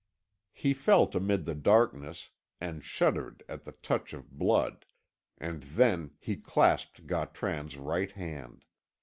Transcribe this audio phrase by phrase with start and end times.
[0.51, 4.87] He felt amid the darkness and shuddered at the touch of blood,
[5.37, 8.65] and then he clasped Gautran's right hand.